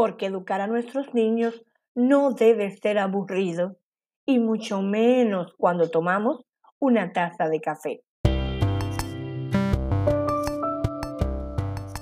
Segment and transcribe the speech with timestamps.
[0.00, 1.62] porque educar a nuestros niños
[1.94, 3.76] no debe ser aburrido,
[4.24, 6.46] y mucho menos cuando tomamos
[6.78, 8.02] una taza de café.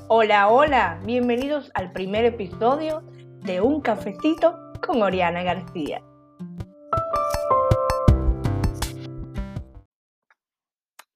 [0.07, 3.03] Hola, hola, bienvenidos al primer episodio
[3.45, 4.57] de Un Cafecito
[4.87, 6.01] con Oriana García.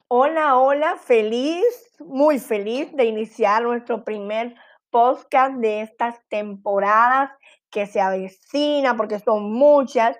[0.08, 4.56] Hola, hola, feliz, muy feliz de iniciar nuestro primer
[4.92, 7.30] podcast de estas temporadas
[7.70, 10.16] que se avecina, porque son muchas,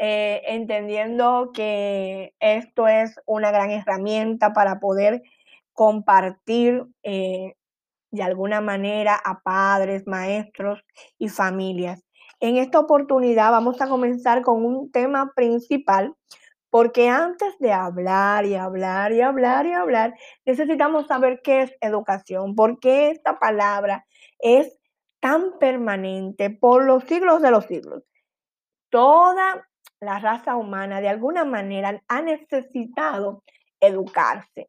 [0.00, 5.22] eh, entendiendo que esto es una gran herramienta para poder
[5.74, 7.54] compartir eh,
[8.10, 10.82] de alguna manera a padres, maestros
[11.18, 12.02] y familias.
[12.40, 16.14] En esta oportunidad vamos a comenzar con un tema principal
[16.72, 20.14] porque antes de hablar y hablar y hablar y hablar,
[20.46, 24.06] necesitamos saber qué es educación, porque esta palabra
[24.42, 24.78] es
[25.20, 28.02] tan permanente por los siglos de los siglos.
[28.90, 29.68] Toda
[30.00, 33.42] la raza humana de alguna manera ha necesitado
[33.80, 34.68] educarse.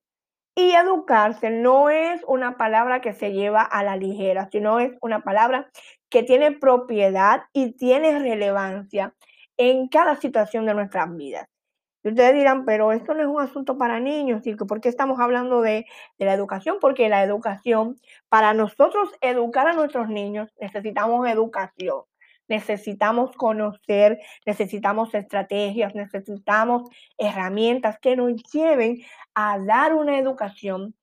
[0.56, 5.23] Y educarse no es una palabra que se lleva a la ligera, sino es una
[5.23, 5.72] palabra
[6.09, 9.16] que tiene propiedad y tiene relevancia
[9.58, 11.47] en cada situación de nuestras vidas.
[12.04, 15.20] Y ustedes dirán, pero esto no es un asunto para niños, ¿y por qué estamos
[15.20, 15.86] hablando de,
[16.20, 16.78] de, la educación?
[16.82, 17.96] Porque la educación,
[18.30, 22.02] para nosotros educar a nuestros niños, necesitamos educación,
[22.48, 29.02] necesitamos conocer, necesitamos estrategias, necesitamos herramientas que nos lleven
[29.34, 30.94] a dar una educación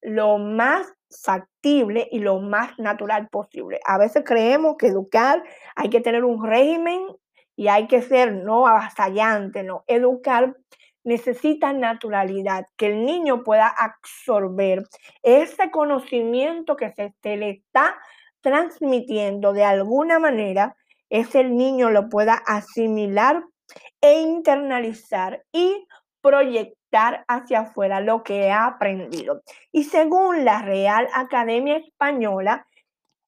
[0.00, 0.86] lo más
[1.22, 3.80] factible y lo más natural posible.
[3.86, 5.42] A veces creemos que educar
[5.74, 7.06] hay que tener un régimen
[7.56, 9.84] y hay que ser no avasallante, no.
[9.86, 10.56] Educar
[11.04, 14.84] necesita naturalidad, que el niño pueda absorber
[15.22, 17.96] ese conocimiento que se, le está
[18.40, 20.76] transmitiendo de alguna manera,
[21.10, 23.44] ese el niño lo pueda asimilar
[24.00, 25.86] e internalizar y
[26.20, 29.42] proyectar hacia afuera lo que ha aprendido.
[29.72, 32.66] Y según la Real Academia Española,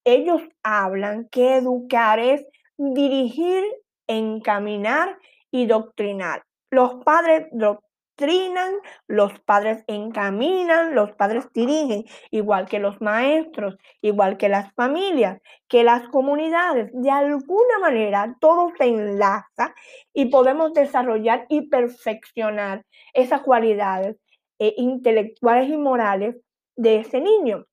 [0.04, 2.47] ellos hablan que educar es
[2.78, 3.65] dirigir
[4.06, 5.18] encaminar
[5.50, 6.44] y doctrinar.
[6.70, 8.72] Los padres doctrinan,
[9.06, 15.84] los padres encaminan, los padres dirigen, igual que los maestros, igual que las familias, que
[15.84, 16.90] las comunidades.
[16.92, 19.74] De alguna manera todo se enlaza
[20.12, 22.84] y podemos desarrollar y perfeccionar
[23.14, 24.16] esas cualidades
[24.58, 26.36] eh, intelectuales y morales
[26.76, 27.64] de ese niño.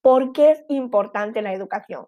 [0.00, 2.06] ¿Por qué es importante la educación?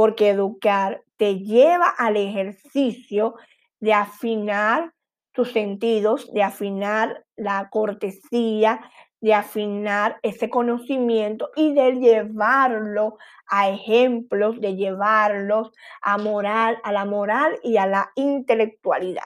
[0.00, 3.34] Porque educar te lleva al ejercicio
[3.80, 4.94] de afinar
[5.32, 8.80] tus sentidos, de afinar la cortesía,
[9.20, 17.04] de afinar ese conocimiento y de llevarlo a ejemplos, de llevarlos a moral, a la
[17.04, 19.24] moral y a la intelectualidad.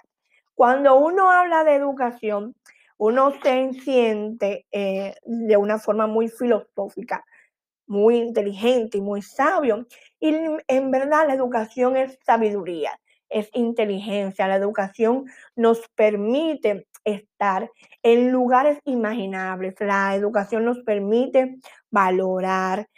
[0.57, 2.57] Cuando uno habla de educación,
[2.99, 7.25] uno se siente eh, de una forma muy filosófica,
[7.87, 9.87] muy inteligente y muy sabio.
[10.21, 10.35] Y
[10.69, 14.49] en verdad la educación es sabiduría, es inteligencia.
[14.49, 15.25] La educación
[15.57, 17.71] nos permite estar
[18.03, 19.75] en lugares imaginables.
[19.81, 21.57] La educación nos permite
[21.91, 22.89] valorar,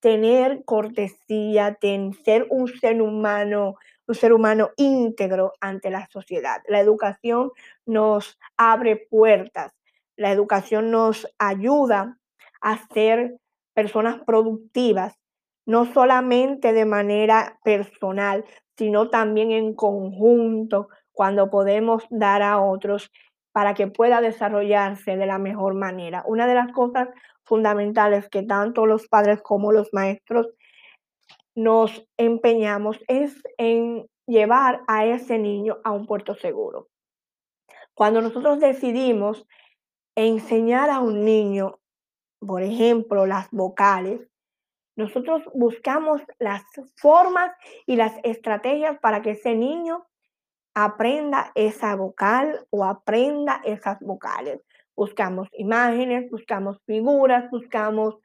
[0.00, 1.78] tener cortesía,
[2.24, 3.74] ser un ser humano,
[4.06, 6.62] un ser humano íntegro ante la sociedad.
[6.68, 7.50] La educación
[7.86, 9.72] nos abre puertas.
[10.16, 12.18] La educación nos ayuda
[12.60, 13.38] a ser
[13.74, 15.18] personas productivas,
[15.66, 18.44] no solamente de manera personal,
[18.76, 23.10] sino también en conjunto, cuando podemos dar a otros
[23.52, 26.22] para que pueda desarrollarse de la mejor manera.
[26.26, 27.08] Una de las cosas
[27.44, 30.48] fundamentales que tanto los padres como los maestros
[31.54, 36.88] nos empeñamos es en llevar a ese niño a un puerto seguro.
[37.94, 39.46] Cuando nosotros decidimos
[40.14, 41.80] enseñar a un niño
[42.40, 44.20] por ejemplo, las vocales,
[44.96, 46.62] nosotros buscamos las
[46.96, 47.52] formas
[47.86, 50.06] y las estrategias para que ese niño
[50.74, 54.60] aprenda esa vocal o aprenda esas vocales.
[54.96, 58.16] Buscamos imágenes, buscamos figuras, buscamos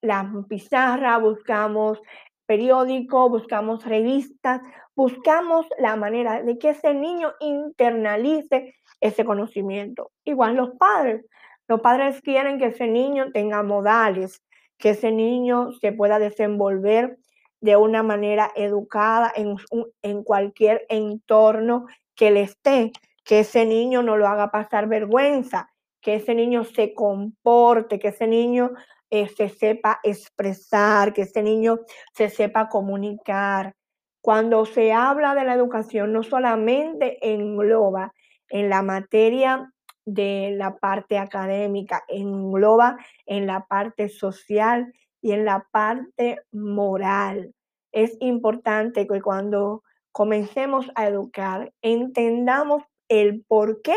[0.00, 2.00] la pizarra, buscamos
[2.46, 4.60] periódico, buscamos revistas,
[4.94, 10.10] buscamos la manera de que ese niño internalice ese conocimiento.
[10.24, 11.26] Igual los padres,
[11.68, 14.42] los padres quieren que ese niño tenga modales,
[14.78, 17.18] que ese niño se pueda desenvolver
[17.60, 19.56] de una manera educada en,
[20.02, 22.92] en cualquier entorno que le esté,
[23.24, 25.70] que ese niño no lo haga pasar vergüenza,
[26.02, 28.72] que ese niño se comporte, que ese niño
[29.10, 31.80] eh, se sepa expresar, que ese niño
[32.14, 33.74] se sepa comunicar.
[34.20, 38.12] Cuando se habla de la educación, no solamente engloba
[38.48, 39.72] en la materia
[40.04, 47.54] de la parte académica, engloba en la parte social y en la parte moral.
[47.92, 53.96] Es importante que cuando comencemos a educar, entendamos el por qué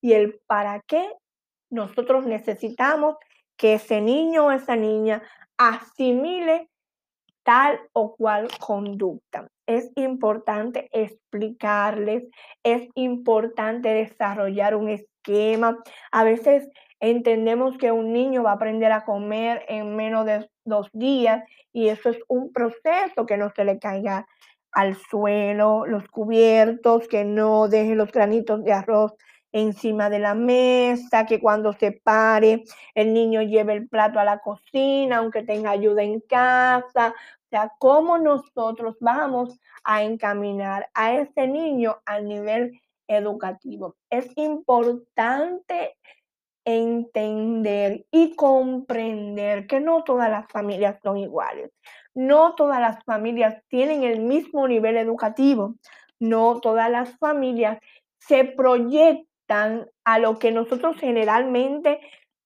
[0.00, 1.08] y el para qué
[1.70, 3.16] nosotros necesitamos
[3.56, 5.22] que ese niño o esa niña
[5.56, 6.70] asimile
[7.44, 9.46] tal o cual conducta.
[9.66, 12.24] Es importante explicarles,
[12.64, 15.78] es importante desarrollar un esquema.
[16.10, 16.68] A veces
[17.00, 21.88] entendemos que un niño va a aprender a comer en menos de dos días y
[21.88, 24.26] eso es un proceso que no se le caiga
[24.72, 29.14] al suelo, los cubiertos, que no deje los granitos de arroz
[29.54, 32.64] encima de la mesa, que cuando se pare
[32.94, 37.14] el niño lleve el plato a la cocina, aunque tenga ayuda en casa.
[37.46, 43.94] O sea, cómo nosotros vamos a encaminar a ese niño al nivel educativo.
[44.10, 45.96] Es importante
[46.64, 51.70] entender y comprender que no todas las familias son iguales.
[52.12, 55.76] No todas las familias tienen el mismo nivel educativo.
[56.18, 57.78] No todas las familias
[58.18, 62.00] se proyectan a lo que nosotros generalmente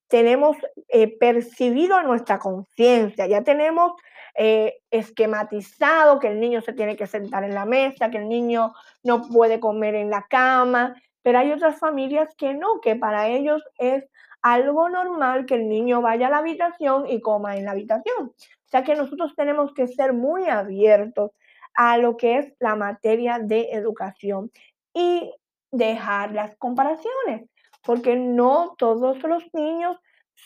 [0.09, 0.57] tenemos
[0.89, 3.27] eh, percibido en nuestra conciencia.
[3.27, 3.93] Ya tenemos
[4.35, 8.73] eh, esquematizado que el niño se tiene que sentar en la mesa, que el niño
[9.03, 13.63] no puede comer en la cama, pero hay otras familias que no, que para ellos
[13.79, 14.05] es
[14.41, 18.29] algo normal que el niño vaya a la habitación y coma en la habitación.
[18.29, 21.33] O sea que nosotros tenemos que ser muy abiertos
[21.75, 24.51] a lo que es la materia de educación
[24.95, 25.33] y
[25.71, 27.49] dejar las comparaciones,
[27.83, 29.97] porque no todos los niños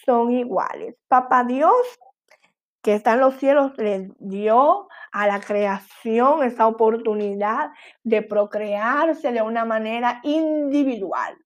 [0.05, 0.97] son iguales.
[1.09, 1.73] Papá Dios,
[2.83, 7.71] que está en los cielos, le dio a la creación esa oportunidad
[8.03, 11.37] de procrearse de una manera individual.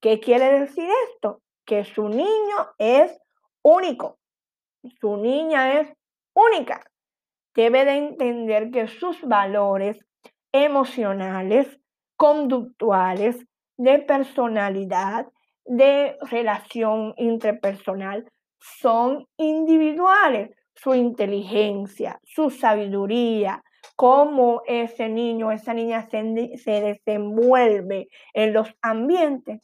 [0.00, 1.42] ¿Qué quiere decir esto?
[1.64, 3.18] Que su niño es
[3.62, 4.18] único,
[5.00, 5.92] su niña es
[6.32, 6.80] única.
[7.54, 9.98] Debe de entender que sus valores
[10.52, 11.78] emocionales,
[12.16, 13.46] conductuales,
[13.76, 15.26] de personalidad,
[15.64, 20.50] de relación interpersonal, son individuales.
[20.74, 23.62] Su inteligencia, su sabiduría,
[23.96, 29.62] cómo ese niño, esa niña se, se desenvuelve en los ambientes,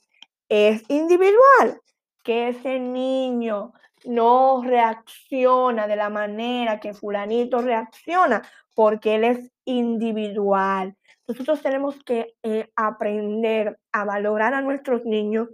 [0.49, 1.81] es individual.
[2.25, 3.72] Que ese niño
[4.04, 8.43] no reacciona de la manera que fulanito reacciona,
[8.75, 10.96] porque él es individual.
[11.27, 15.49] Nosotros tenemos que eh, aprender a valorar a nuestros niños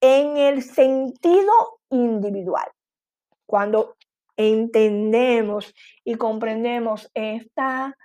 [0.00, 2.68] en el sentido individual.
[3.46, 3.96] Cuando
[4.36, 5.74] entendemos
[6.04, 7.96] y comprendemos esta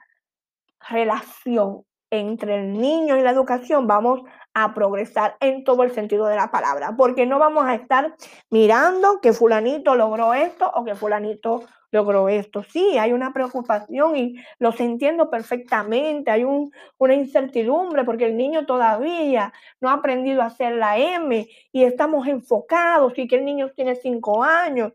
[0.90, 4.22] relación entre el niño y la educación, vamos
[4.54, 8.16] a progresar en todo el sentido de la palabra, porque no vamos a estar
[8.50, 12.64] mirando que fulanito logró esto o que fulanito logró esto.
[12.64, 16.32] Sí, hay una preocupación y los entiendo perfectamente.
[16.32, 21.84] Hay una incertidumbre porque el niño todavía no ha aprendido a hacer la M y
[21.84, 24.94] estamos enfocados y que el niño tiene cinco años.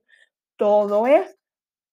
[0.56, 1.38] Todo es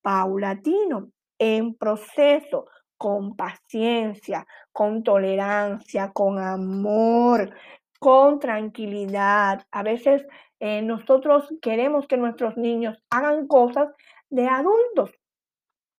[0.02, 2.68] paulatino, en proceso,
[2.98, 7.52] con paciencia, con tolerancia, con amor,
[8.00, 9.66] con tranquilidad.
[9.72, 10.26] A veces
[10.60, 13.90] eh, nosotros queremos que nuestros niños hagan cosas
[14.30, 15.12] de adultos.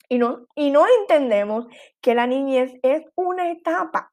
[0.09, 1.67] Y no, y no entendemos
[2.01, 4.11] que la niñez es una etapa,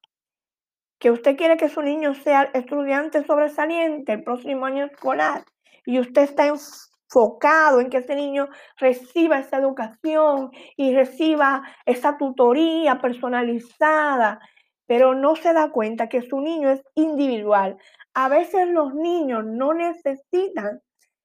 [0.98, 5.44] que usted quiere que su niño sea estudiante sobresaliente el próximo año escolar
[5.84, 13.00] y usted está enfocado en que ese niño reciba esa educación y reciba esa tutoría
[13.00, 14.40] personalizada,
[14.86, 17.76] pero no se da cuenta que su niño es individual.
[18.14, 20.80] A veces los niños no necesitan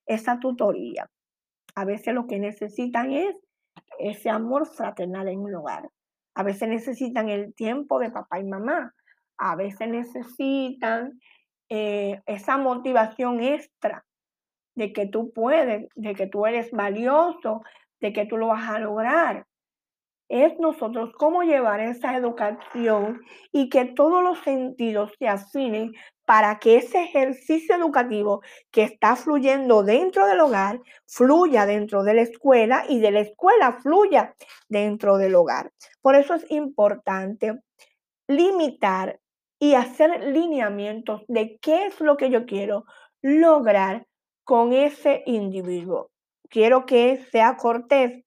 [0.06, 1.10] esa tutoría.
[1.75, 3.36] A veces lo que necesitan es
[4.00, 5.89] ese amor fraternal en un hogar.
[6.36, 8.94] A veces necesitan el tiempo de papá y mamá.
[9.38, 11.20] A veces necesitan
[11.70, 14.06] eh, esa motivación extra
[14.75, 17.62] de que tú puedes, de que tú eres valioso,
[18.00, 19.46] de que tú lo vas a lograr
[20.34, 25.94] es nosotros cómo llevar esa educación y que todos los sentidos se afinen
[26.25, 32.22] para que ese ejercicio educativo que está fluyendo dentro del hogar fluya dentro de la
[32.22, 34.34] escuela y de la escuela fluya
[34.70, 35.72] dentro del hogar.
[36.01, 37.60] Por eso es importante
[38.27, 39.20] limitar
[39.60, 42.86] y hacer lineamientos de qué es lo que yo quiero
[43.22, 44.06] lograr
[44.44, 46.12] con ese individuo.
[46.50, 48.23] Quiero que sea cortés,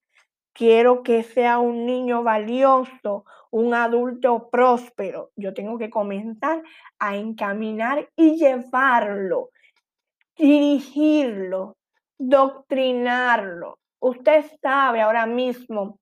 [0.57, 5.29] quiero que sea un niño valioso, un adulto próspero.
[5.35, 6.63] Yo tengo que comenzar
[6.97, 9.51] a encaminar y llevarlo,
[10.35, 11.77] dirigirlo,
[12.17, 13.77] doctrinarlo.
[13.99, 15.99] Usted sabe ahora mismo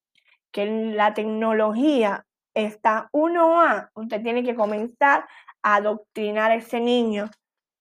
[0.53, 5.27] que la tecnología está uno a, usted tiene que comenzar
[5.63, 7.29] a adoctrinar a ese niño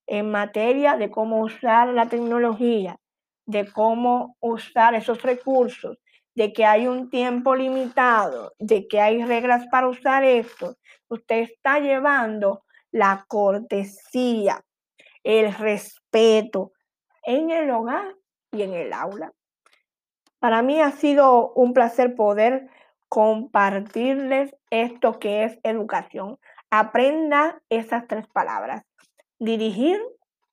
[0.08, 2.96] en materia de cómo usar la tecnología,
[3.46, 5.98] de cómo usar esos recursos,
[6.34, 10.76] de que hay un tiempo limitado, de que hay reglas para usar esto.
[11.08, 14.64] Usted está llevando la cortesía,
[15.22, 16.72] el respeto
[17.22, 18.14] en el hogar
[18.52, 19.32] y en el aula.
[20.38, 22.68] Para mí ha sido un placer poder
[23.08, 26.38] compartirles esto que es educación.
[26.70, 28.82] Aprenda esas tres palabras.
[29.38, 30.00] Dirigir,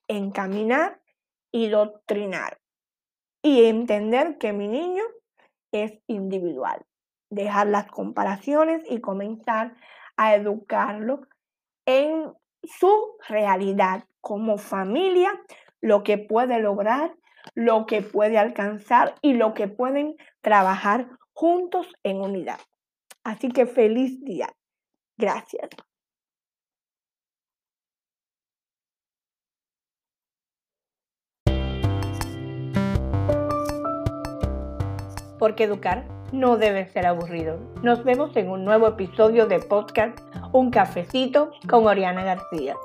[0.07, 1.01] encaminar
[1.51, 2.59] y doctrinar.
[3.41, 5.03] Y entender que mi niño
[5.71, 6.85] es individual.
[7.29, 9.75] Dejar las comparaciones y comenzar
[10.17, 11.21] a educarlo
[11.85, 15.31] en su realidad como familia,
[15.81, 17.15] lo que puede lograr,
[17.55, 22.59] lo que puede alcanzar y lo que pueden trabajar juntos en unidad.
[23.23, 24.53] Así que feliz día.
[25.17, 25.69] Gracias.
[35.41, 37.57] Porque educar no debe ser aburrido.
[37.81, 40.15] Nos vemos en un nuevo episodio de podcast
[40.51, 42.75] Un cafecito con Oriana García.